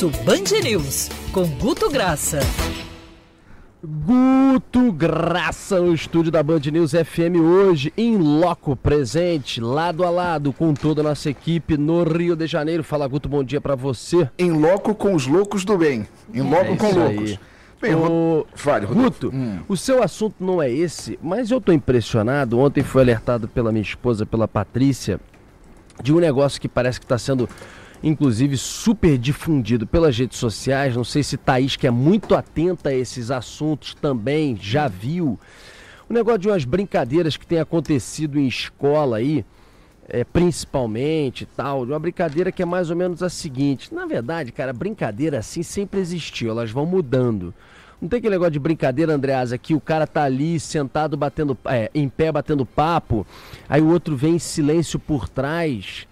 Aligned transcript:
Almoço 0.00 0.10
Band 0.24 0.60
News, 0.62 1.08
com 1.32 1.44
Guto 1.56 1.90
Graça. 1.90 2.38
Guto 3.82 4.92
Graça 4.92 5.80
no 5.80 5.92
estúdio 5.92 6.30
da 6.30 6.40
Band 6.40 6.60
News 6.70 6.92
FM 6.92 7.40
hoje, 7.42 7.92
em 7.96 8.16
loco 8.16 8.76
presente, 8.76 9.60
lado 9.60 10.04
a 10.04 10.10
lado 10.10 10.52
com 10.52 10.72
toda 10.72 11.00
a 11.00 11.04
nossa 11.04 11.28
equipe 11.30 11.76
no 11.76 12.04
Rio 12.04 12.36
de 12.36 12.46
Janeiro. 12.46 12.84
Fala 12.84 13.08
Guto, 13.08 13.28
bom 13.28 13.42
dia 13.42 13.60
para 13.60 13.74
você. 13.74 14.30
Em 14.38 14.52
loco 14.52 14.94
com 14.94 15.14
os 15.16 15.26
loucos 15.26 15.64
do 15.64 15.76
bem, 15.76 16.06
em 16.32 16.42
loco 16.42 16.72
É 16.72 16.76
com 16.76 16.90
loucos. 16.94 17.30
aí. 17.30 17.40
Bem, 17.82 17.94
Ô, 17.96 18.46
Fale, 18.54 18.86
Rodolfo. 18.86 19.10
Guto, 19.10 19.30
Hum. 19.34 19.58
o 19.68 19.76
seu 19.76 20.00
assunto 20.02 20.36
não 20.38 20.62
é 20.62 20.70
esse, 20.70 21.18
mas 21.20 21.50
eu 21.50 21.60
tô 21.60 21.72
impressionado. 21.72 22.56
Ontem 22.60 22.84
fui 22.84 23.02
alertado 23.02 23.48
pela 23.48 23.72
minha 23.72 23.82
esposa, 23.82 24.24
pela 24.24 24.46
Patrícia, 24.46 25.18
de 26.00 26.12
um 26.12 26.18
negócio 26.20 26.60
que 26.60 26.68
parece 26.68 27.00
que 27.00 27.04
está 27.04 27.18
sendo, 27.18 27.48
inclusive, 28.02 28.56
super 28.56 29.18
difundido 29.18 29.86
pelas 29.86 30.16
redes 30.16 30.38
sociais. 30.38 30.94
Não 30.94 31.04
sei 31.04 31.22
se 31.22 31.36
Thaís, 31.36 31.76
que 31.76 31.86
é 31.86 31.90
muito 31.90 32.34
atenta 32.34 32.90
a 32.90 32.94
esses 32.94 33.30
assuntos, 33.30 33.94
também 33.94 34.56
já 34.60 34.88
viu. 34.88 35.38
O 36.08 36.12
negócio 36.12 36.38
de 36.38 36.48
umas 36.48 36.64
brincadeiras 36.64 37.36
que 37.36 37.46
tem 37.46 37.60
acontecido 37.60 38.38
em 38.38 38.46
escola 38.46 39.18
aí, 39.18 39.44
é, 40.08 40.24
principalmente 40.24 41.44
tal, 41.44 41.84
de 41.84 41.92
uma 41.92 41.98
brincadeira 41.98 42.50
que 42.50 42.62
é 42.62 42.66
mais 42.66 42.88
ou 42.88 42.96
menos 42.96 43.22
a 43.22 43.28
seguinte. 43.28 43.94
Na 43.94 44.06
verdade, 44.06 44.50
cara, 44.50 44.72
brincadeira 44.72 45.38
assim 45.38 45.62
sempre 45.62 46.00
existiu, 46.00 46.50
elas 46.50 46.70
vão 46.70 46.86
mudando. 46.86 47.52
Não 48.00 48.08
tem 48.08 48.18
aquele 48.18 48.36
negócio 48.36 48.52
de 48.52 48.58
brincadeira, 48.58 49.12
Andreasa, 49.12 49.58
que 49.58 49.74
o 49.74 49.80
cara 49.80 50.06
tá 50.06 50.22
ali 50.22 50.58
sentado 50.58 51.16
batendo, 51.16 51.58
é, 51.66 51.90
em 51.94 52.08
pé 52.08 52.32
batendo 52.32 52.64
papo, 52.64 53.26
aí 53.68 53.82
o 53.82 53.88
outro 53.88 54.16
vem 54.16 54.36
em 54.36 54.38
silêncio 54.38 54.98
por 54.98 55.28
trás, 55.28 56.07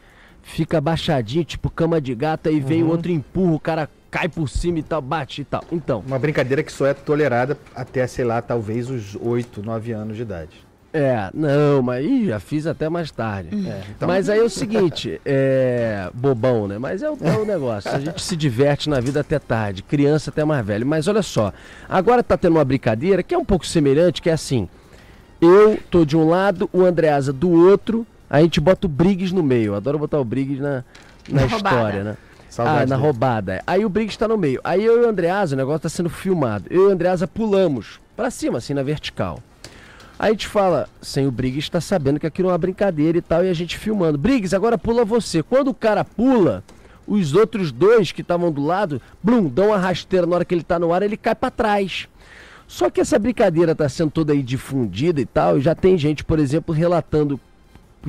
fica 0.47 0.79
abaixadinho, 0.79 1.45
tipo 1.45 1.69
cama 1.69 2.01
de 2.01 2.15
gato, 2.15 2.49
aí 2.49 2.61
vem 2.61 2.83
o 2.83 2.89
outro 2.89 3.11
empurra, 3.11 3.53
o 3.55 3.61
cara 3.61 3.89
cai 4.11 4.29
por 4.29 4.49
cima 4.49 4.79
e 4.79 4.83
tal, 4.83 5.03
bate 5.03 5.43
e 5.43 5.45
tal. 5.45 5.63
Então, 5.71 6.03
Uma 6.07 6.19
brincadeira 6.19 6.63
que 6.63 6.73
só 6.73 6.87
é 6.87 6.95
tolerada 6.95 7.59
até, 7.75 8.07
sei 8.07 8.25
lá, 8.25 8.41
talvez 8.41 8.89
os 8.89 9.17
8, 9.21 9.63
9 9.63 9.93
anos 9.93 10.17
de 10.17 10.23
idade. 10.23 10.65
É, 10.95 11.29
não, 11.35 11.83
mas 11.83 12.07
ih, 12.07 12.27
já 12.29 12.41
fiz 12.41 12.67
até 12.67 12.89
mais 12.89 13.11
tarde. 13.11 13.51
É, 13.69 13.83
então- 13.95 14.09
Mas 14.09 14.31
aí 14.31 14.39
é 14.39 14.43
o 14.43 14.49
seguinte, 14.49 15.21
é. 15.27 16.09
bobão, 16.15 16.67
né? 16.67 16.79
Mas 16.79 17.03
é 17.03 17.11
o, 17.11 17.19
é 17.21 17.37
o 17.37 17.45
negócio. 17.45 17.91
A 17.91 17.99
gente 18.01 18.23
se 18.23 18.35
diverte 18.35 18.89
na 18.89 18.99
vida 18.99 19.21
até 19.21 19.39
tarde, 19.39 19.83
criança 19.83 20.31
até 20.31 20.43
mais 20.43 20.65
velho. 20.65 20.87
Mas 20.87 21.07
olha 21.07 21.23
só, 21.23 21.53
agora 21.87 22.23
tá 22.23 22.39
tendo 22.39 22.53
uma 22.57 22.65
brincadeira 22.65 23.23
que 23.23 23.35
é 23.35 23.39
um 23.39 23.45
pouco 23.45 23.67
semelhante, 23.67 24.23
que 24.23 24.31
é 24.31 24.33
assim: 24.33 24.67
eu 25.39 25.79
tô 25.91 26.07
de 26.07 26.17
um 26.17 26.27
lado, 26.27 26.71
o 26.73 26.83
Andreasa 26.83 27.31
do 27.31 27.51
outro, 27.51 28.07
a 28.29 28.41
gente 28.41 28.61
bota 28.61 28.87
o 28.87 28.91
Briggs 28.91 29.35
no 29.35 29.43
meio. 29.43 29.75
Adoro 29.75 29.99
botar 29.99 30.19
o 30.19 30.25
Briggs 30.25 30.61
na, 30.61 30.85
na, 31.29 31.41
Na 31.41 31.47
história, 31.47 31.79
roubada. 31.79 32.05
né? 32.05 32.17
Saudade 32.49 32.77
ah, 32.77 32.87
na 32.87 32.97
dele. 32.97 33.07
roubada. 33.07 33.63
Aí 33.67 33.85
o 33.85 33.89
Briggs 33.89 34.19
tá 34.19 34.27
no 34.27 34.39
meio. 34.39 34.61
Aí 34.65 34.85
eu 34.85 35.03
e 35.03 35.07
o 35.07 35.09
Andreasa, 35.09 35.55
o 35.55 35.59
negócio 35.59 35.81
tá 35.81 35.89
sendo 35.89 36.09
filmado. 36.09 36.65
Eu 36.71 36.85
e 36.85 36.87
o 36.87 36.91
Andreasa 36.91 37.27
pulamos 37.27 38.01
pra 38.17 38.31
cima, 38.31 38.59
assim, 38.59 38.73
na 38.75 38.83
vertical. 38.83 39.43
Aí 40.19 40.29
a 40.29 40.33
gente 40.33 40.47
fala, 40.47 40.89
sem 41.03 41.27
o 41.27 41.31
Briggs 41.31 41.71
tá 41.71 41.81
sabendo 41.81 42.19
que 42.19 42.27
aquilo 42.27 42.49
é 42.49 42.53
uma 42.53 42.59
brincadeira 42.59 43.19
e 43.19 43.23
tal, 43.23 43.45
e 43.45 43.51
a 43.51 43.55
gente 43.55 43.77
filmando. 43.77 44.17
Briggs, 44.17 44.57
agora 44.57 44.79
pula 44.79 45.05
você. 45.05 45.43
Quando 45.43 45.69
o 45.69 45.75
cara 45.75 46.03
pula, 46.05 46.65
os 47.07 47.35
outros 47.35 47.71
dois 47.71 48.13
que 48.13 48.23
estavam 48.23 48.51
do 48.51 48.65
lado, 48.65 49.01
blum, 49.23 49.49
dão 49.49 49.69
uma 49.69 49.77
rasteira 49.79 50.27
na 50.27 50.37
hora 50.37 50.45
que 50.45 50.55
ele 50.55 50.63
tá 50.63 50.79
no 50.79 50.93
ar, 50.93 51.03
ele 51.03 51.19
cai 51.19 51.35
pra 51.35 51.51
trás. 51.51 52.09
Só 52.67 52.89
que 52.89 53.01
essa 53.01 53.19
brincadeira 53.19 53.75
tá 53.75 53.89
sendo 53.89 54.11
toda 54.11 54.33
aí 54.33 54.43
difundida 54.43 55.21
e 55.21 55.27
tal, 55.27 55.59
e 55.59 55.61
já 55.61 55.75
tem 55.75 55.99
gente, 55.99 56.25
por 56.25 56.39
exemplo, 56.39 56.75
relatando 56.75 57.39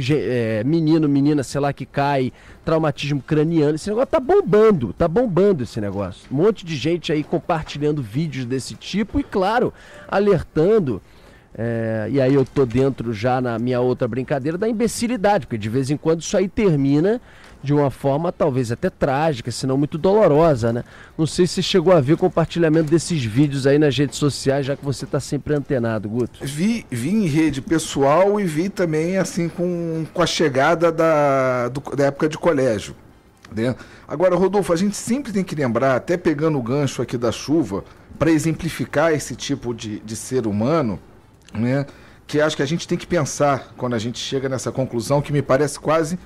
é, 0.09 0.63
menino, 0.63 1.07
menina, 1.07 1.43
sei 1.43 1.61
lá, 1.61 1.73
que 1.73 1.85
cai, 1.85 2.31
traumatismo 2.63 3.21
craniano. 3.21 3.75
Esse 3.75 3.89
negócio 3.89 4.07
tá 4.07 4.19
bombando, 4.19 4.93
tá 4.93 5.07
bombando 5.07 5.63
esse 5.63 5.79
negócio. 5.81 6.27
Um 6.31 6.37
monte 6.37 6.65
de 6.65 6.75
gente 6.75 7.11
aí 7.11 7.23
compartilhando 7.23 8.01
vídeos 8.01 8.45
desse 8.45 8.75
tipo 8.75 9.19
e, 9.19 9.23
claro, 9.23 9.73
alertando. 10.07 11.01
É, 11.55 12.07
e 12.11 12.21
aí 12.21 12.33
eu 12.33 12.45
tô 12.45 12.65
dentro 12.65 13.11
já 13.13 13.41
na 13.41 13.57
minha 13.59 13.79
outra 13.79 14.07
brincadeira 14.07 14.57
da 14.57 14.67
imbecilidade, 14.67 15.45
porque 15.47 15.57
de 15.57 15.69
vez 15.69 15.89
em 15.89 15.97
quando 15.97 16.21
isso 16.21 16.35
aí 16.37 16.47
termina 16.47 17.19
de 17.63 17.73
uma 17.73 17.89
forma 17.89 18.31
talvez 18.31 18.71
até 18.71 18.89
trágica, 18.89 19.49
se 19.51 19.65
não 19.65 19.77
muito 19.77 19.97
dolorosa, 19.97 20.71
né? 20.71 20.83
Não 21.17 21.25
sei 21.25 21.47
se 21.47 21.63
chegou 21.63 21.91
a 21.91 21.99
ver 21.99 22.13
o 22.13 22.17
compartilhamento 22.17 22.91
desses 22.91 23.23
vídeos 23.23 23.65
aí 23.65 23.79
nas 23.79 23.97
redes 23.97 24.17
sociais, 24.17 24.65
já 24.65 24.75
que 24.75 24.85
você 24.85 25.05
tá 25.07 25.19
sempre 25.19 25.55
antenado, 25.55 26.07
Guto. 26.07 26.39
Vi, 26.43 26.85
vi 26.91 27.09
em 27.09 27.25
rede 27.25 27.59
pessoal 27.61 28.39
e 28.39 28.45
vi 28.45 28.69
também 28.69 29.17
assim 29.17 29.49
com, 29.49 30.05
com 30.13 30.21
a 30.21 30.27
chegada 30.27 30.91
da, 30.91 31.69
do- 31.69 31.95
da 31.95 32.05
época 32.05 32.29
de 32.29 32.37
colégio. 32.37 32.95
né? 33.53 33.75
Agora, 34.07 34.35
Rodolfo, 34.35 34.71
a 34.71 34.75
gente 34.77 34.95
sempre 34.95 35.33
tem 35.33 35.43
que 35.43 35.55
lembrar, 35.55 35.95
até 35.95 36.15
pegando 36.15 36.59
o 36.59 36.61
gancho 36.61 37.01
aqui 37.01 37.17
da 37.17 37.31
chuva, 37.31 37.83
para 38.19 38.29
exemplificar 38.29 39.11
esse 39.13 39.35
tipo 39.35 39.73
de, 39.73 39.99
de 40.01 40.15
ser 40.15 40.45
humano, 40.45 40.99
né? 41.53 41.85
que 42.27 42.41
acho 42.41 42.57
que 42.57 42.61
a 42.61 42.67
gente 42.67 42.87
tem 42.87 42.97
que 42.97 43.07
pensar 43.07 43.73
quando 43.77 43.93
a 43.93 43.99
gente 43.99 44.19
chega 44.19 44.49
nessa 44.49 44.71
conclusão, 44.71 45.21
que 45.21 45.31
me 45.31 45.41
parece 45.41 45.79
quase 45.79 46.19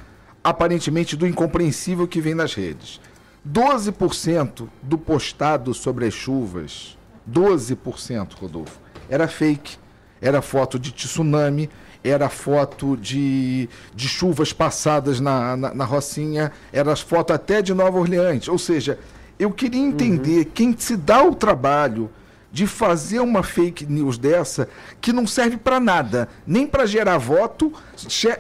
aparentemente 0.44 1.16
do 1.16 1.28
incompreensível 1.28 2.08
que 2.08 2.20
vem 2.20 2.34
nas 2.34 2.56
redes. 2.56 3.00
12% 3.48 4.68
do 4.82 4.98
postado 4.98 5.74
sobre 5.74 6.06
as 6.06 6.14
chuvas, 6.14 6.98
12%, 7.30 8.34
Rodolfo, 8.34 8.80
era 9.10 9.28
fake. 9.28 9.80
Era 10.22 10.40
foto 10.40 10.78
de 10.78 10.92
tsunami, 10.92 11.68
era 12.04 12.30
foto 12.30 12.96
de, 12.96 13.68
de 13.94 14.08
chuvas 14.08 14.54
passadas 14.54 15.20
na, 15.20 15.58
na, 15.58 15.74
na 15.74 15.84
Rocinha, 15.84 16.52
era 16.72 16.96
foto 16.96 17.34
até 17.34 17.60
de 17.60 17.74
Nova 17.74 17.98
Orleans. 17.98 18.48
Ou 18.48 18.60
seja, 18.60 19.00
eu 19.40 19.52
queria 19.52 19.82
entender 19.82 20.46
quem 20.54 20.76
se 20.78 20.96
dá 20.96 21.24
o 21.24 21.34
trabalho 21.34 22.08
de 22.52 22.68
fazer 22.68 23.20
uma 23.20 23.44
fake 23.44 23.86
news 23.86 24.18
dessa 24.18 24.68
que 25.00 25.14
não 25.14 25.26
serve 25.26 25.58
para 25.58 25.80
nada, 25.80 26.28
nem 26.46 26.68
para 26.68 26.86
gerar 26.86 27.18
voto, 27.18 27.72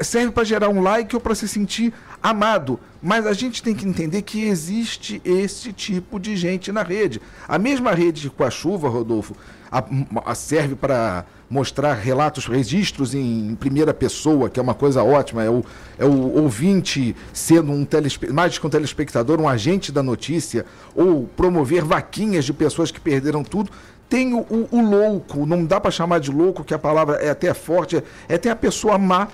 serve 0.02 0.32
para 0.32 0.44
gerar 0.44 0.70
um 0.70 0.82
like 0.82 1.16
ou 1.16 1.22
para 1.22 1.36
se 1.36 1.48
sentir 1.48 1.94
amado. 2.22 2.80
Mas 3.02 3.26
a 3.26 3.34
gente 3.34 3.64
tem 3.64 3.74
que 3.74 3.88
entender 3.88 4.22
que 4.22 4.44
existe 4.44 5.20
esse 5.26 5.74
tipo 5.74 6.20
de 6.20 6.36
gente 6.36 6.72
na 6.72 6.84
rede. 6.84 7.20
A 7.48 7.58
mesma 7.58 7.94
rede 7.94 8.30
com 8.30 8.44
a 8.44 8.50
chuva, 8.52 8.88
Rodolfo, 8.90 9.36
a- 9.72 9.84
a- 10.26 10.36
serve 10.36 10.76
para 10.76 11.26
mostrar 11.50 11.94
relatos, 11.96 12.46
registros 12.46 13.16
em 13.16 13.56
primeira 13.60 13.92
pessoa, 13.94 14.50
que 14.50 14.60
é 14.60 14.64
uma 14.64 14.76
coisa 14.76 15.04
ótima. 15.04 15.44
É 15.44 15.50
o, 15.50 15.64
é 15.98 16.06
o 16.06 16.42
ouvinte 16.44 17.16
sendo 17.34 17.72
um 17.72 17.88
mais 18.32 18.58
que 18.60 18.68
um 18.68 18.70
telespectador, 18.70 19.42
um 19.42 19.50
agente 19.50 19.92
da 19.92 20.04
notícia, 20.04 20.64
ou 20.96 21.24
promover 21.36 21.84
vaquinhas 21.84 22.46
de 22.46 22.54
pessoas 22.54 22.92
que 22.92 23.00
perderam 23.00 23.44
tudo. 23.44 23.72
Tem 24.08 24.34
o, 24.34 24.46
o- 24.70 24.82
louco, 24.82 25.46
não 25.46 25.66
dá 25.66 25.80
para 25.80 25.90
chamar 25.90 26.20
de 26.20 26.30
louco, 26.30 26.64
que 26.66 26.74
a 26.74 26.80
palavra 26.80 27.16
é 27.16 27.30
até 27.30 27.54
forte, 27.54 27.96
é, 27.98 28.04
é 28.28 28.38
tem 28.38 28.52
a 28.52 28.56
pessoa 28.56 28.98
má 28.98 29.28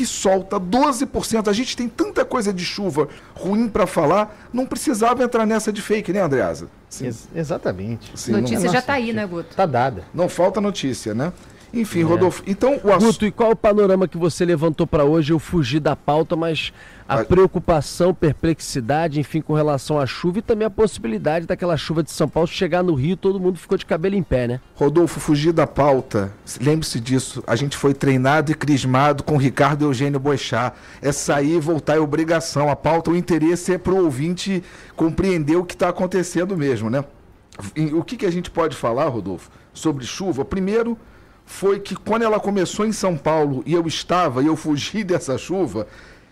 que 0.00 0.06
solta 0.06 0.58
12%. 0.58 1.46
A 1.48 1.52
gente 1.52 1.76
tem 1.76 1.86
tanta 1.86 2.24
coisa 2.24 2.54
de 2.54 2.64
chuva 2.64 3.06
ruim 3.34 3.68
para 3.68 3.86
falar, 3.86 4.48
não 4.50 4.64
precisava 4.64 5.22
entrar 5.22 5.44
nessa 5.44 5.70
de 5.70 5.82
fake, 5.82 6.10
né, 6.10 6.22
Andreasa? 6.22 6.68
Sim, 6.88 7.04
Ex- 7.04 7.28
exatamente. 7.34 8.10
sim, 8.18 8.32
não- 8.32 8.40
Notícia 8.40 8.70
já 8.70 8.80
tá 8.80 8.94
aí, 8.94 9.12
né, 9.12 9.26
Guto? 9.26 9.54
Tá 9.54 9.66
dada. 9.66 10.02
não 10.14 10.26
falta 10.26 10.58
notícia, 10.58 11.12
né? 11.14 11.34
Enfim, 11.72 12.02
Rodolfo, 12.02 12.42
então 12.46 12.80
o 12.82 12.92
assunto. 12.92 13.12
Guto, 13.12 13.26
e 13.26 13.30
qual 13.30 13.52
o 13.52 13.56
panorama 13.56 14.08
que 14.08 14.18
você 14.18 14.44
levantou 14.44 14.86
para 14.86 15.04
hoje? 15.04 15.32
Eu 15.32 15.38
fugi 15.38 15.78
da 15.78 15.94
pauta, 15.94 16.34
mas 16.34 16.72
a 17.08 17.24
preocupação, 17.24 18.14
perplexidade, 18.14 19.18
enfim, 19.18 19.40
com 19.40 19.52
relação 19.52 19.98
à 19.98 20.06
chuva 20.06 20.38
e 20.38 20.42
também 20.42 20.66
a 20.66 20.70
possibilidade 20.70 21.46
daquela 21.46 21.76
chuva 21.76 22.02
de 22.02 22.10
São 22.10 22.28
Paulo 22.28 22.46
chegar 22.46 22.82
no 22.82 22.94
Rio, 22.94 23.16
todo 23.16 23.40
mundo 23.40 23.58
ficou 23.58 23.76
de 23.76 23.84
cabelo 23.84 24.14
em 24.14 24.22
pé, 24.22 24.46
né? 24.46 24.60
Rodolfo, 24.74 25.18
fugir 25.18 25.52
da 25.52 25.66
pauta, 25.66 26.32
lembre-se 26.60 27.00
disso, 27.00 27.42
a 27.46 27.56
gente 27.56 27.76
foi 27.76 27.94
treinado 27.94 28.52
e 28.52 28.54
crismado 28.54 29.22
com 29.22 29.36
Ricardo 29.36 29.84
Eugênio 29.84 30.20
Boechat. 30.20 30.74
É 31.02 31.12
sair 31.12 31.56
e 31.56 31.60
voltar 31.60 31.96
é 31.96 32.00
obrigação. 32.00 32.68
A 32.68 32.76
pauta, 32.76 33.10
o 33.10 33.16
interesse 33.16 33.72
é 33.72 33.78
para 33.78 33.92
o 33.92 34.04
ouvinte 34.04 34.62
compreender 34.96 35.56
o 35.56 35.64
que 35.64 35.74
está 35.74 35.88
acontecendo 35.88 36.56
mesmo, 36.56 36.88
né? 36.90 37.04
O 37.92 38.02
que, 38.02 38.16
que 38.16 38.26
a 38.26 38.30
gente 38.30 38.50
pode 38.50 38.76
falar, 38.76 39.08
Rodolfo, 39.08 39.50
sobre 39.72 40.04
chuva? 40.04 40.44
Primeiro, 40.44 40.96
foi 41.52 41.80
que 41.80 41.96
quando 41.96 42.22
ela 42.22 42.38
começou 42.38 42.86
em 42.86 42.92
São 42.92 43.16
Paulo 43.16 43.62
e 43.66 43.74
eu 43.74 43.84
estava 43.88 44.40
e 44.40 44.46
eu 44.46 44.54
fugi 44.54 45.02
dessa 45.04 45.36
chuva, 45.36 45.84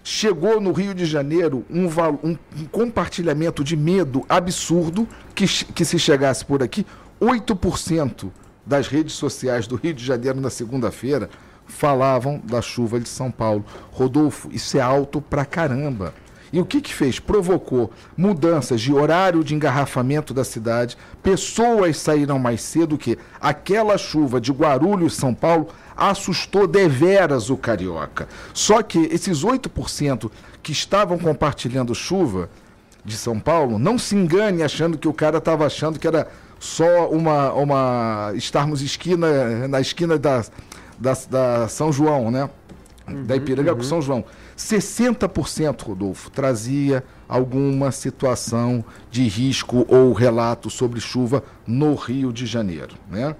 chegou 0.04 0.60
no 0.60 0.70
Rio 0.70 0.94
de 0.94 1.04
Janeiro 1.04 1.64
um, 1.68 1.86
um- 2.22 2.38
um 2.56 2.64
compartilhamento 2.70 3.64
de 3.64 3.76
medo 3.76 4.24
absurdo 4.28 5.08
que, 5.34 5.44
que 5.74 5.84
se 5.84 5.98
chegasse 5.98 6.44
por 6.44 6.62
aqui, 6.62 6.86
8% 7.20 8.30
das 8.64 8.86
redes 8.86 9.14
sociais 9.14 9.66
do 9.66 9.74
Rio 9.74 9.92
de 9.92 10.04
Janeiro 10.04 10.40
na 10.40 10.50
segunda-feira 10.50 11.28
falavam 11.66 12.40
da 12.44 12.62
chuva 12.62 13.00
de 13.00 13.08
São 13.08 13.28
Paulo. 13.30 13.64
Rodolfo, 13.90 14.48
isso 14.52 14.78
é 14.78 14.80
alto 14.80 15.20
pra 15.20 15.44
caramba. 15.44 16.14
E 16.52 16.60
o 16.60 16.64
que 16.64 16.80
que 16.80 16.94
fez? 16.94 17.18
Provocou 17.18 17.90
mudanças 18.16 18.80
de 18.80 18.92
horário 18.92 19.44
de 19.44 19.54
engarrafamento 19.54 20.32
da 20.32 20.44
cidade, 20.44 20.96
pessoas 21.22 21.98
saíram 21.98 22.38
mais 22.38 22.62
cedo 22.62 22.98
que 22.98 23.18
aquela 23.40 23.98
chuva 23.98 24.40
de 24.40 24.52
Guarulhos, 24.52 25.14
São 25.14 25.34
Paulo, 25.34 25.68
assustou 25.96 26.66
deveras 26.66 27.50
o 27.50 27.56
carioca. 27.56 28.28
Só 28.54 28.82
que 28.82 28.98
esses 29.10 29.44
8% 29.44 30.30
que 30.62 30.72
estavam 30.72 31.18
compartilhando 31.18 31.94
chuva, 31.94 32.48
de 33.08 33.16
São 33.16 33.40
Paulo, 33.40 33.78
não 33.78 33.98
se 33.98 34.14
engane 34.14 34.62
achando 34.62 34.98
que 34.98 35.08
o 35.08 35.12
cara 35.12 35.38
estava 35.38 35.66
achando 35.66 35.98
que 35.98 36.06
era 36.06 36.28
só 36.60 37.08
uma, 37.08 37.52
uma 37.54 38.32
estarmos 38.34 38.82
esquina 38.82 39.66
na 39.66 39.80
esquina 39.80 40.18
da, 40.18 40.44
da, 40.98 41.16
da 41.30 41.68
São 41.68 41.92
João, 41.92 42.30
né? 42.30 42.48
Da 43.24 43.36
Ipiranga 43.36 43.74
com 43.74 43.82
São 43.82 44.00
João. 44.00 44.24
60%, 44.56 45.82
Rodolfo, 45.82 46.30
trazia 46.30 47.04
alguma 47.28 47.92
situação 47.92 48.84
de 49.10 49.26
risco 49.28 49.86
ou 49.88 50.12
relato 50.12 50.70
sobre 50.70 51.00
chuva 51.00 51.42
no 51.66 51.94
Rio 51.94 52.32
de 52.32 52.46
Janeiro. 52.46 52.94
Né? 53.10 53.36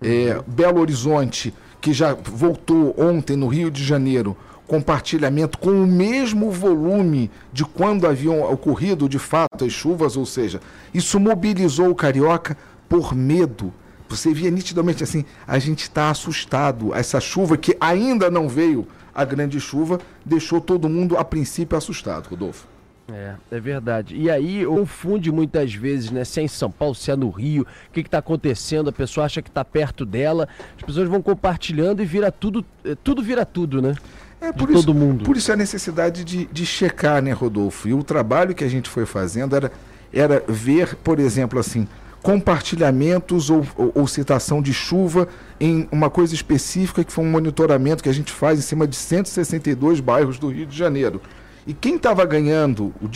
É, 0.00 0.40
Belo 0.46 0.80
Horizonte, 0.80 1.52
que 1.80 1.92
já 1.92 2.14
voltou 2.14 2.94
ontem 2.98 3.36
no 3.36 3.48
Rio 3.48 3.70
de 3.70 3.84
Janeiro, 3.84 4.36
compartilhamento 4.66 5.58
com 5.58 5.70
o 5.70 5.86
mesmo 5.86 6.50
volume 6.50 7.30
de 7.52 7.64
quando 7.64 8.06
haviam 8.06 8.42
ocorrido 8.42 9.08
de 9.08 9.18
fato 9.18 9.64
as 9.64 9.72
chuvas, 9.72 10.16
ou 10.16 10.26
seja, 10.26 10.60
isso 10.92 11.20
mobilizou 11.20 11.90
o 11.90 11.94
carioca 11.94 12.56
por 12.88 13.14
medo. 13.14 13.72
Você 14.08 14.32
via 14.32 14.50
nitidamente 14.50 15.02
assim, 15.02 15.24
a 15.46 15.58
gente 15.58 15.82
está 15.82 16.10
assustado. 16.10 16.94
Essa 16.94 17.20
chuva 17.20 17.56
que 17.56 17.76
ainda 17.80 18.30
não 18.30 18.48
veio, 18.48 18.86
a 19.16 19.24
grande 19.24 19.58
chuva, 19.58 19.98
deixou 20.22 20.60
todo 20.60 20.90
mundo 20.90 21.16
a 21.16 21.24
princípio 21.24 21.76
assustado, 21.76 22.28
Rodolfo. 22.28 22.68
É, 23.10 23.34
é 23.50 23.60
verdade. 23.60 24.14
E 24.14 24.28
aí 24.28 24.66
confunde 24.66 25.32
muitas 25.32 25.72
vezes, 25.72 26.10
né? 26.10 26.22
Se 26.24 26.40
é 26.40 26.42
em 26.42 26.48
São 26.48 26.70
Paulo, 26.70 26.94
se 26.94 27.10
é 27.10 27.16
no 27.16 27.30
Rio, 27.30 27.62
o 27.62 27.92
que 27.92 28.00
está 28.00 28.18
acontecendo, 28.18 28.90
a 28.90 28.92
pessoa 28.92 29.24
acha 29.24 29.40
que 29.40 29.48
está 29.48 29.64
perto 29.64 30.04
dela, 30.04 30.46
as 30.76 30.82
pessoas 30.82 31.08
vão 31.08 31.22
compartilhando 31.22 32.02
e 32.02 32.04
vira 32.04 32.30
tudo, 32.30 32.64
eh, 32.84 32.96
tudo 33.02 33.22
vira 33.22 33.46
tudo, 33.46 33.80
né? 33.80 33.94
É, 34.38 34.52
por 34.52 34.68
isso, 34.68 34.84
todo 34.84 34.92
mundo. 34.92 35.24
Por 35.24 35.36
isso 35.36 35.50
a 35.50 35.56
necessidade 35.56 36.22
de, 36.22 36.44
de 36.46 36.66
checar, 36.66 37.22
né, 37.22 37.32
Rodolfo? 37.32 37.88
E 37.88 37.94
o 37.94 38.02
trabalho 38.02 38.54
que 38.54 38.64
a 38.64 38.68
gente 38.68 38.90
foi 38.90 39.06
fazendo 39.06 39.56
era, 39.56 39.72
era 40.12 40.44
ver, 40.46 40.94
por 40.96 41.18
exemplo, 41.18 41.58
assim, 41.58 41.88
compartilhamentos 42.26 43.50
ou, 43.50 43.64
ou, 43.76 43.92
ou 43.94 44.06
citação 44.08 44.60
de 44.60 44.74
chuva 44.74 45.28
em 45.60 45.88
uma 45.92 46.10
coisa 46.10 46.34
específica 46.34 47.04
que 47.04 47.12
foi 47.12 47.24
um 47.24 47.30
monitoramento 47.30 48.02
que 48.02 48.08
a 48.08 48.12
gente 48.12 48.32
faz 48.32 48.58
em 48.58 48.62
cima 48.62 48.84
de 48.84 48.96
162 48.96 50.00
bairros 50.00 50.36
do 50.36 50.48
Rio 50.48 50.66
de 50.66 50.76
Janeiro. 50.76 51.22
E 51.68 51.72
quem 51.72 51.94
estava 51.94 52.24
ganhando 52.24 52.92
o 53.00 53.08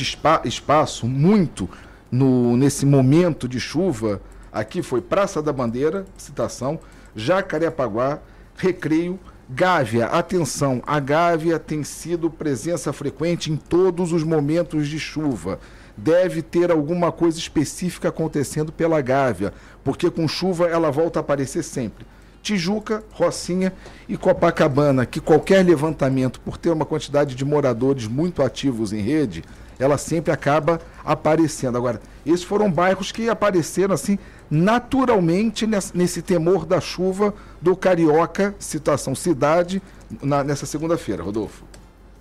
espaço 0.45 1.09
muito 1.09 1.69
no, 2.09 2.57
nesse 2.57 2.87
momento 2.87 3.49
de 3.49 3.59
chuva 3.59 4.23
aqui 4.53 4.81
foi 4.81 5.01
Praça 5.01 5.43
da 5.43 5.53
Bandeira, 5.53 6.06
citação, 6.17 6.79
Jacarepaguá, 7.17 8.21
Recreio, 8.56 9.19
Gávea. 9.49 10.06
Atenção, 10.06 10.81
a 10.87 11.01
Gávea 11.01 11.59
tem 11.59 11.83
sido 11.83 12.31
presença 12.31 12.93
frequente 12.93 13.51
em 13.51 13.56
todos 13.56 14.13
os 14.13 14.23
momentos 14.23 14.87
de 14.87 15.01
chuva. 15.01 15.59
Deve 15.97 16.43
ter 16.43 16.71
alguma 16.71 17.11
coisa 17.13 17.39
específica 17.39 18.09
acontecendo 18.09 18.73
pela 18.73 19.01
Gávea, 19.01 19.53
porque 19.85 20.11
com 20.11 20.27
chuva 20.29 20.67
ela 20.69 20.91
volta 20.91 21.19
a 21.19 21.23
aparecer 21.23 21.63
sempre. 21.63 22.07
Tijuca, 22.43 23.05
Rocinha 23.13 23.73
e 24.09 24.17
Copacabana, 24.17 25.05
que 25.05 25.21
qualquer 25.21 25.65
levantamento, 25.65 26.41
por 26.41 26.57
ter 26.57 26.71
uma 26.71 26.87
quantidade 26.87 27.35
de 27.35 27.45
moradores 27.45 28.07
muito 28.07 28.43
ativos 28.43 28.93
em 28.95 29.01
rede, 29.03 29.45
ela 29.79 29.99
sempre 29.99 30.33
acaba 30.33 30.81
aparecendo. 31.05 31.77
Agora, 31.77 32.01
esses 32.25 32.43
foram 32.43 32.71
bairros 32.71 33.13
que 33.13 33.29
apareceram 33.29 33.95
assim 33.95 34.19
naturalmente 34.51 35.67
nesse, 35.95 36.23
temor 36.23 36.65
da 36.67 36.81
chuva 36.81 37.35
do 37.61 37.77
carioca, 37.77 38.55
citação 38.59 39.15
cidade, 39.15 39.83
na- 40.23 40.43
nessa 40.45 40.67
segunda-feira, 40.67 41.23
Rodolfo. 41.23 41.65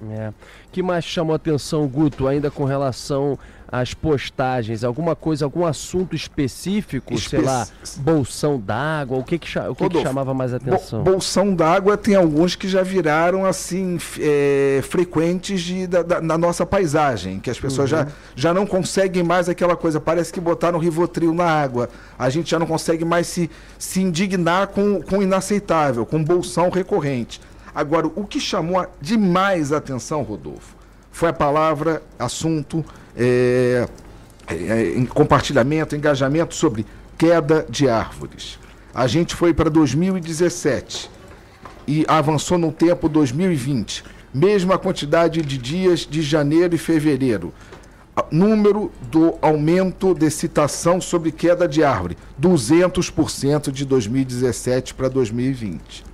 É. 0.10 0.31
que 0.71 0.81
mais 0.81 1.04
chamou 1.04 1.33
a 1.33 1.36
atenção, 1.36 1.86
Guto, 1.86 2.25
ainda 2.25 2.50
com 2.50 2.63
relação 2.63 3.38
às 3.71 3.94
postagens? 3.94 4.83
Alguma 4.83 5.16
coisa, 5.16 5.45
algum 5.45 5.66
assunto 5.66 6.16
específico, 6.16 7.18
sei 7.18 7.39
Espe- 7.39 7.45
lá, 7.50 7.68
bolsão 7.98 8.60
d'água? 8.60 9.18
O 9.18 9.24
que 9.24 9.38
que, 9.38 9.48
o 9.60 9.75
que 9.75 9.75
que 9.75 9.83
Rodolfo, 9.83 10.07
chamava 10.07 10.33
mais 10.33 10.54
atenção? 10.54 11.04
Bo- 11.04 11.12
bolsão 11.12 11.54
d'água 11.54 11.98
tem 11.98 12.16
alguns 12.16 12.56
que 12.56 12.68
já 12.68 12.81
viraram 12.83 13.45
assim 13.45 13.98
é, 14.19 14.81
frequentes 14.83 15.62
de, 15.62 15.88
da, 15.88 16.01
da- 16.04 16.21
na 16.21 16.38
nossa 16.38 16.66
paisagem, 16.66 17.39
que 17.39 17.50
as 17.50 17.60
pessoas 17.60 17.89
já, 17.89 18.07
já 18.36 18.54
não 18.54 18.66
conseguem 18.66 19.24
mais 19.24 19.50
aquela 19.50 19.75
coisa, 19.75 20.00
parece 20.00 20.31
que 20.33 20.39
botaram 20.39 20.80
Rivotril 20.80 21.33
na 21.33 21.45
água. 21.45 21.89
A 22.18 22.30
gente 22.30 22.50
já 22.51 22.60
não 22.60 22.68
consegue 22.68 23.06
mais 23.06 23.27
se, 23.27 23.50
se 23.77 24.01
indignar 24.01 24.68
com, 24.68 25.01
com 25.01 25.19
o 25.19 25.24
inaceitável, 25.24 26.06
com 26.06 26.24
bolsão 26.24 26.69
recorrente. 26.69 27.39
Agora, 27.74 28.07
o 28.07 28.25
que 28.25 28.39
chamou 28.39 28.86
demais 29.00 29.71
a 29.71 29.77
atenção, 29.77 30.21
Rodolfo, 30.24 30.75
foi 31.19 31.30
a 31.30 31.33
palavra, 31.33 32.01
assunto, 32.18 32.83
é, 33.13 33.86
é, 34.48 35.06
compartilhamento, 35.10 35.94
engajamento 35.94 36.56
sobre 36.56 36.86
queda 37.18 37.66
de 37.69 37.89
árvores. 37.89 38.57
A 38.94 39.06
gente 39.06 39.36
foi 39.36 39.54
para 39.54 39.69
2017 39.69 41.12
e 41.86 42.06
avançou 42.07 42.57
no 42.57 42.71
tempo 42.71 43.10
2020. 43.10 44.06
Mesma 44.33 44.77
quantidade 44.77 45.42
de 45.42 45.57
dias 45.57 46.07
de 46.10 46.21
janeiro 46.21 46.74
e 46.74 46.77
fevereiro. 46.77 47.54
Número 48.31 48.89
do 49.12 49.38
aumento 49.42 50.13
de 50.13 50.30
citação 50.30 51.01
sobre 51.01 51.33
queda 51.33 51.68
de 51.68 51.83
árvore: 51.83 52.18
200% 52.42 53.71
de 53.71 53.83
2017 53.83 54.94
para 54.94 55.10
2020. 55.10 56.06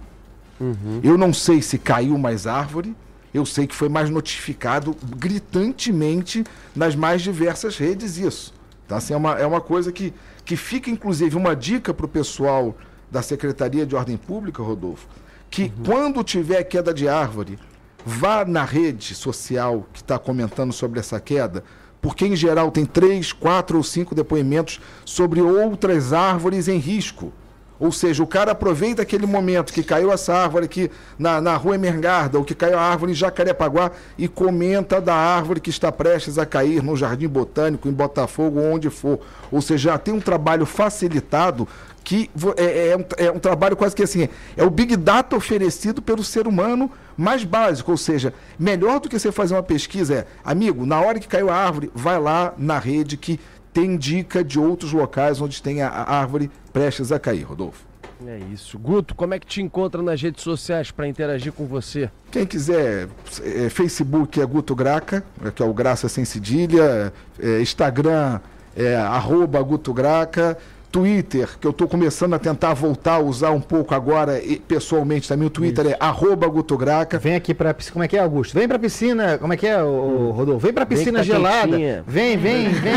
Eu 1.04 1.16
não 1.16 1.31
sei 1.31 1.62
se 1.62 1.78
caiu 1.78 2.18
mais 2.18 2.48
árvore, 2.48 2.96
eu 3.35 3.45
sei 3.45 3.67
que 3.67 3.75
foi 3.75 3.89
mais 3.89 4.09
notificado 4.09 4.95
gritantemente 5.17 6.45
nas 6.73 6.95
mais 6.95 7.21
diversas 7.21 7.77
redes 7.77 8.17
isso. 8.17 8.53
Então, 8.85 8.97
assim, 8.97 9.13
é, 9.13 9.17
uma, 9.17 9.33
é 9.33 9.45
uma 9.45 9.59
coisa 9.59 9.91
que, 9.91 10.13
que 10.45 10.55
fica, 10.55 10.89
inclusive, 10.89 11.35
uma 11.35 11.53
dica 11.53 11.93
para 11.93 12.05
o 12.05 12.09
pessoal 12.09 12.73
da 13.11 13.21
Secretaria 13.21 13.85
de 13.85 13.93
Ordem 13.93 14.15
Pública, 14.15 14.63
Rodolfo, 14.63 15.07
que 15.49 15.69
quando 15.85 16.23
tiver 16.23 16.63
queda 16.63 16.93
de 16.93 17.09
árvore, 17.09 17.59
vá 18.05 18.45
na 18.45 18.63
rede 18.63 19.13
social 19.13 19.85
que 19.91 20.01
está 20.01 20.17
comentando 20.17 20.71
sobre 20.71 21.01
essa 21.01 21.19
queda, 21.19 21.61
porque 22.01 22.25
em 22.25 22.37
geral 22.37 22.71
tem 22.71 22.85
três, 22.85 23.33
quatro 23.33 23.77
ou 23.77 23.83
cinco 23.83 24.15
depoimentos 24.15 24.79
sobre 25.03 25.41
outras 25.41 26.13
árvores 26.13 26.69
em 26.69 26.77
risco. 26.77 27.33
Ou 27.80 27.92
seja, 27.92 28.24
o 28.24 28.27
cara 28.27 28.51
aproveita 28.51 29.01
aquele 29.01 29.25
momento 29.25 29.74
que 29.74 29.83
caiu 29.83 30.12
essa 30.12 30.33
árvore 30.33 30.66
aqui 30.66 30.89
na, 31.19 31.42
na 31.42 31.56
rua 31.56 31.75
Emergarda, 31.75 32.38
ou 32.38 32.44
que 32.44 32.56
caiu 32.56 32.77
a 32.77 32.81
árvore 32.81 33.12
em 33.12 33.16
Jacarepaguá, 33.16 33.92
e 34.18 34.27
comenta 34.27 35.01
da 35.01 35.16
árvore 35.16 35.60
que 35.60 35.69
está 35.69 35.92
prestes 35.92 36.38
a 36.38 36.45
cair 36.45 36.81
no 36.81 36.95
Jardim 36.95 37.27
Botânico, 37.27 37.88
em 37.88 37.94
Botafogo, 37.94 38.59
onde 38.59 38.90
for. 38.90 39.19
Ou 39.52 39.61
seja, 39.61 39.92
já 39.92 39.97
tem 39.97 40.14
um 40.14 40.21
trabalho 40.21 40.66
facilitado 40.66 41.68
que 42.06 42.30
é, 42.56 42.90
é 42.90 42.97
um, 42.97 43.06
é 43.18 43.31
um 43.31 43.40
trabalho 43.40 43.76
quase 43.76 43.95
que 43.95 44.04
assim, 44.04 44.30
é 44.56 44.64
o 44.64 44.69
Big 44.69 44.95
Data 44.95 45.35
oferecido 45.35 46.04
pelo 46.04 46.23
ser 46.23 46.47
humano 46.47 46.90
mais 47.18 47.44
básico, 47.44 47.92
ou 47.92 47.97
seja, 47.97 48.33
melhor 48.59 48.99
do 48.99 49.09
que 49.09 49.18
você 49.18 49.31
fazer 49.31 49.56
uma 49.56 49.64
pesquisa 49.64 50.14
é, 50.14 50.28
amigo, 50.44 50.85
na 50.85 51.02
hora 51.02 51.19
que 51.19 51.28
caiu 51.28 51.49
a 51.49 51.56
árvore, 51.56 51.90
vai 51.95 52.19
lá 52.19 52.54
na 52.57 52.78
rede 52.78 53.18
que 53.18 53.40
tem 53.75 53.97
dica 53.97 54.41
de 54.41 54.57
outros 54.57 54.94
locais 54.94 55.41
onde 55.41 55.61
tem 55.61 55.81
a, 55.81 55.89
árvore 55.89 56.49
prestes 56.71 57.11
a 57.11 57.19
cair, 57.19 57.44
Rodolfo. 57.44 57.83
É 58.25 58.39
isso. 58.53 58.79
Guto, 58.79 59.13
como 59.13 59.33
é 59.33 59.39
que 59.39 59.45
te 59.45 59.61
encontra 59.61 60.01
nas 60.01 60.21
redes 60.21 60.41
sociais 60.41 60.91
para 60.91 61.05
interagir 61.05 61.51
com 61.51 61.65
você? 61.65 62.09
Quem 62.31 62.45
quiser, 62.45 63.09
é, 63.44 63.69
Facebook 63.69 64.39
é 64.39 64.45
Guto 64.45 64.73
Graca, 64.73 65.25
é, 65.44 65.51
que 65.51 65.61
é 65.61 65.65
o 65.65 65.73
Graça 65.73 66.07
Sem 66.07 66.23
Cedilha, 66.23 67.11
é, 67.37 67.61
Instagram 67.61 68.39
é 68.77 68.95
arroba 68.95 69.61
Guto 69.61 69.94
Graca, 69.94 70.57
Twitter, 70.95 71.49
que 71.59 71.68
eu 71.68 71.71
estou 71.71 71.90
começando 71.90 72.35
a 72.35 72.40
tentar 72.40 72.73
voltar 72.73 73.16
a 73.16 73.19
usar 73.19 73.52
um 73.52 73.59
pouco 73.59 73.94
agora 73.94 74.42
e, 74.42 74.56
pessoalmente 74.56 75.28
também, 75.28 75.45
o 75.45 75.49
Twitter 75.49 75.87
é 75.87 75.97
arroba 75.99 76.47
Guto 76.47 76.78
Graca. 76.78 77.19
Vem 77.19 77.35
aqui 77.35 77.54
pra 77.54 77.73
piscina. 77.73 77.92
Como 77.94 78.04
é 78.06 78.07
que 78.07 78.16
é, 78.16 78.21
Augusto? 78.21 78.54
Vem 78.54 78.66
pra 78.66 78.80
piscina. 78.80 79.37
Como 79.37 79.52
é 79.52 79.57
que 79.57 79.68
é, 79.68 79.83
ô, 79.83 80.31
Rodolfo? 80.31 80.61
Vem 80.66 80.71
pra 80.73 80.85
Vem 80.85 80.97
que 80.97 81.04
piscina 81.04 81.19
tá 81.19 81.23
gelada. 81.25 81.68
quentinha. 81.68 82.02
Vem, 82.07 82.37
vem, 82.37 82.69
vem. 82.69 82.94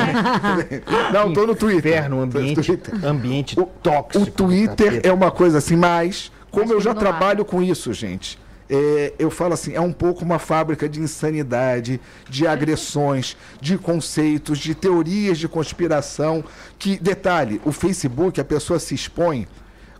Não, 1.12 1.32
tô 1.32 1.44
no 1.44 1.56
Twitter. 1.56 1.90
Inferno, 1.92 2.20
ambiente, 2.22 2.62
Twitter. 2.62 3.04
ambiente 3.04 3.58
O, 3.58 3.64
tóxico. 3.64 4.24
o 4.24 4.30
Twitter 4.30 4.86
capeta. 4.86 5.08
é 5.08 5.12
uma 5.12 5.32
coisa 5.32 5.58
assim, 5.58 5.74
mas 5.74 6.30
como 6.52 6.66
Mas 6.66 6.74
eu 6.74 6.80
já 6.80 6.94
trabalho 6.94 7.44
com 7.44 7.60
isso, 7.60 7.92
gente, 7.92 8.38
é, 8.70 9.12
eu 9.18 9.30
falo 9.30 9.54
assim, 9.54 9.74
é 9.74 9.80
um 9.80 9.92
pouco 9.92 10.24
uma 10.24 10.38
fábrica 10.38 10.88
de 10.88 11.00
insanidade, 11.00 12.00
de 12.28 12.46
agressões, 12.46 13.36
de 13.60 13.78
conceitos, 13.78 14.58
de 14.58 14.74
teorias 14.74 15.38
de 15.38 15.48
conspiração. 15.48 16.44
Que, 16.78 16.98
detalhe, 16.98 17.60
o 17.64 17.72
Facebook, 17.72 18.40
a 18.40 18.44
pessoa 18.44 18.78
se 18.78 18.94
expõe 18.94 19.46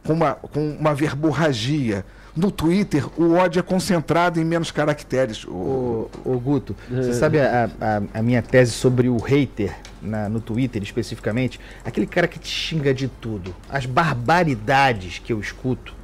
com 0.05 0.13
uma, 0.13 0.35
com 0.35 0.71
uma 0.73 0.95
verborragia. 0.95 2.05
No 2.37 2.53
Twitter, 2.53 3.05
o 3.21 3.35
ódio 3.35 3.59
é 3.59 3.63
concentrado 3.63 4.41
em 4.41 4.45
menos 4.45 4.71
caracteres. 4.71 5.45
O, 5.45 6.09
Ô, 6.25 6.33
ô, 6.35 6.39
Guto, 6.39 6.77
você 6.89 7.13
sabe 7.13 7.41
a, 7.41 7.69
a- 7.81 8.03
a 8.15 8.23
minha 8.23 8.41
tese 8.41 8.71
sobre 8.71 9.09
o 9.09 9.17
hater 9.17 9.75
na- 10.01 10.29
no 10.29 10.41
Twitter 10.41 10.81
especificamente? 10.83 11.59
Aquele 11.85 12.07
cara 12.07 12.29
que 12.29 12.39
te 12.39 12.49
xinga 12.49 12.95
de 12.95 13.09
tudo. 13.09 13.53
As 13.69 13.87
barbaridades 13.87 15.19
que 15.19 15.33
eu 15.33 15.41
escuto, 15.41 15.95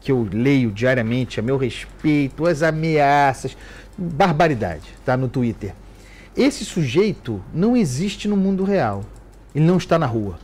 que 0.00 0.12
eu 0.12 0.28
leio 0.30 0.70
diariamente 0.70 1.40
a 1.40 1.42
meu 1.42 1.56
respeito, 1.56 2.46
as 2.46 2.62
ameaças. 2.62 3.56
Barbaridade, 3.96 4.94
tá? 5.04 5.16
No 5.16 5.28
Twitter. 5.28 5.74
esse 6.36 6.64
sujeito 6.64 7.42
não 7.52 7.76
existe 7.76 8.28
no 8.28 8.36
mundo 8.36 8.64
real. 8.64 9.04
Ele 9.54 9.64
não 9.64 9.76
está 9.76 9.98
na 9.98 10.06
rua. 10.06 10.38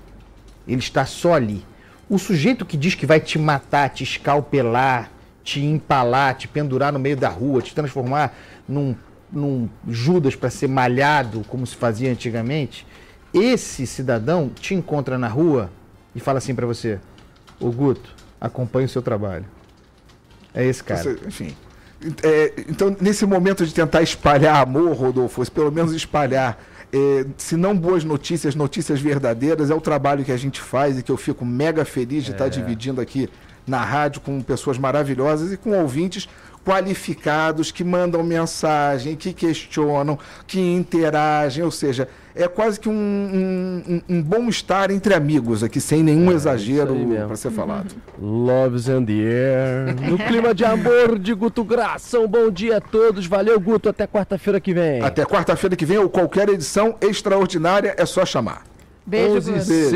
Ele 0.67 0.81
está 0.81 1.05
só 1.07 1.35
ali. 1.35 1.65
O 2.09 2.19
sujeito 2.19 2.67
que 2.67 2.77
diz 2.77 2.95
que 2.95 3.07
vai 3.07 3.21
te 3.21 3.39
matar, 3.39 3.91
te 3.91 4.03
escalpelar, 4.03 5.11
te 5.43 5.61
empalar, 5.63 6.35
te 6.37 6.49
pendurar 6.49 6.93
no 6.93 6.99
meio 6.99 7.17
da 7.17 7.29
rua, 7.29 7.63
te 7.63 7.75
transformar 7.75 8.35
num, 8.69 8.97
num 9.31 9.69
Judas 9.89 10.35
para 10.35 10.51
ser 10.51 10.69
malhado, 10.69 11.45
como 11.49 11.67
se 11.67 11.77
fazia 11.77 12.11
antigamente, 12.11 12.87
esse 13.33 13.87
cidadão 13.87 14.49
te 14.49 14.75
encontra 14.75 15.19
na 15.19 15.29
rua 15.29 15.71
e 16.15 16.21
fala 16.21 16.39
assim 16.39 16.55
para 16.55 16.67
você: 16.67 16.99
Ô 17.61 17.71
Guto, 17.71 18.14
acompanhe 18.45 18.87
o 18.87 18.89
seu 18.89 19.03
trabalho. 19.03 19.45
É 20.53 20.65
esse 20.65 20.85
cara. 20.85 21.03
Você- 21.03 21.19
enfim. 21.27 21.57
É, 22.23 22.53
então, 22.69 22.95
nesse 23.01 23.25
momento 23.25 23.65
de 23.65 23.73
tentar 23.73 24.03
espalhar 24.03 24.57
amor, 24.63 24.93
Rodolfo, 24.93 25.41
ou 25.41 25.47
pelo 25.51 25.73
menos 25.73 25.93
espalhar, 25.95 26.63
é, 26.93 27.25
se 27.39 27.57
não 27.57 27.75
boas 27.75 28.05
notícias, 28.05 28.55
notícias 28.55 29.01
verdadeiras, 29.01 29.71
é 29.71 29.75
o 29.75 29.81
trabalho 29.81 30.23
que 30.23 30.31
a 30.31 30.37
gente 30.37 30.61
faz 30.61 30.99
e 30.99 31.03
que 31.03 31.11
eu 31.11 31.17
fico 31.17 31.45
mega 31.45 31.85
feliz 31.85 32.23
de 32.25 32.33
estar 32.33 32.49
dividindo 32.49 33.01
aqui 33.01 33.29
na 33.67 33.83
rádio 33.83 34.21
com 34.21 34.43
pessoas 34.43 34.77
maravilhosas 34.77 35.51
e 35.51 35.57
com 35.57 35.71
ouvintes 35.81 36.29
qualificados 36.65 37.71
que 37.71 37.85
mandam 37.85 38.23
mensagem, 38.23 39.15
que 39.17 39.33
questionam, 39.33 40.19
que 40.47 40.59
interagem, 40.61 41.63
ou 41.65 41.71
seja, 41.71 42.09
é 42.35 42.49
quase 42.49 42.81
que 42.81 42.89
um, 42.89 42.93
um- 42.93 44.03
um- 44.17 44.23
bom 44.23 44.49
estar 44.49 44.91
entre 44.91 45.15
amigos 45.15 45.63
aqui, 45.63 45.81
sem 45.81 46.03
nenhum 46.03 46.33
exagero 46.33 46.93
aí 46.95 47.05
mesmo. 47.07 47.27
para 47.29 47.37
ser 47.37 47.51
falado. 47.51 47.95
Loves 48.21 48.89
and 48.89 49.05
the 49.05 49.13
Air. 49.13 50.11
No 50.11 50.19
clima 50.19 50.53
de 50.55 50.65
amor 50.65 51.19
de 51.19 51.33
Guto 51.35 51.63
Graça. 51.63 52.19
Um 52.19 52.27
bom 52.27 52.51
dia 52.51 52.79
a 52.79 52.81
todos. 52.81 53.27
Valeu, 53.27 53.59
Guto. 53.61 53.89
Até 53.89 54.07
quarta-feira 54.07 54.59
que 54.61 54.75
vem. 54.75 55.01
Até 55.03 55.25
quarta-feira 55.25 55.77
que 55.77 55.85
vem 55.87 55.99
ou 55.99 56.09
qualquer 56.09 56.49
edição 56.49 56.97
extraordinária 57.01 57.95
é 57.97 58.05
só 58.07 58.25
chamar. 58.25 58.63
Beijo, 59.07 59.37
11 59.37 59.51
Guto. 59.53 59.63
e 59.63 59.65
seis. 59.67 59.91